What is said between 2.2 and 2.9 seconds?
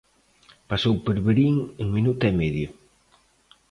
e medio.